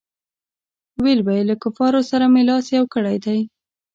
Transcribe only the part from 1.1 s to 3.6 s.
به یې له کفارو سره مې لاس یو کړی دی.